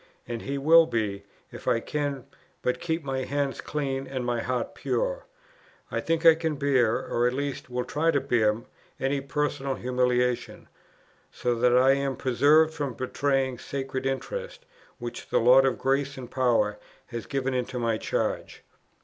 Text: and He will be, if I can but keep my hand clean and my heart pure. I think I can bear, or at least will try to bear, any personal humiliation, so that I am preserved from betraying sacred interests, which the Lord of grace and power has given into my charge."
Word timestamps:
and 0.27 0.41
He 0.41 0.57
will 0.57 0.87
be, 0.87 1.25
if 1.51 1.67
I 1.67 1.79
can 1.79 2.25
but 2.63 2.79
keep 2.79 3.03
my 3.03 3.19
hand 3.19 3.63
clean 3.63 4.07
and 4.07 4.25
my 4.25 4.41
heart 4.41 4.73
pure. 4.73 5.27
I 5.91 5.99
think 6.01 6.25
I 6.25 6.33
can 6.33 6.55
bear, 6.55 6.95
or 7.07 7.27
at 7.27 7.33
least 7.35 7.69
will 7.69 7.85
try 7.85 8.09
to 8.09 8.19
bear, 8.19 8.63
any 8.99 9.21
personal 9.21 9.75
humiliation, 9.75 10.67
so 11.31 11.53
that 11.53 11.77
I 11.77 11.91
am 11.91 12.15
preserved 12.15 12.73
from 12.73 12.95
betraying 12.95 13.59
sacred 13.59 14.07
interests, 14.07 14.65
which 14.97 15.29
the 15.29 15.37
Lord 15.39 15.65
of 15.67 15.77
grace 15.77 16.17
and 16.17 16.31
power 16.31 16.79
has 17.09 17.27
given 17.27 17.53
into 17.53 17.77
my 17.77 17.99
charge." 17.99 18.63